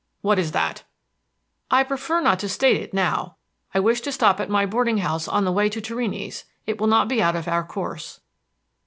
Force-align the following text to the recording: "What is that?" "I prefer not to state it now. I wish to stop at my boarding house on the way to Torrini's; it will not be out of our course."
"What 0.21 0.39
is 0.39 0.51
that?" 0.53 0.81
"I 1.69 1.83
prefer 1.83 2.21
not 2.21 2.39
to 2.39 2.49
state 2.49 2.75
it 2.81 2.91
now. 2.91 3.35
I 3.71 3.79
wish 3.79 4.01
to 4.01 4.11
stop 4.11 4.39
at 4.39 4.49
my 4.49 4.65
boarding 4.65 4.97
house 4.97 5.27
on 5.27 5.45
the 5.45 5.51
way 5.51 5.69
to 5.69 5.79
Torrini's; 5.79 6.43
it 6.65 6.79
will 6.81 6.87
not 6.87 7.07
be 7.07 7.21
out 7.21 7.35
of 7.35 7.47
our 7.47 7.63
course." 7.63 8.19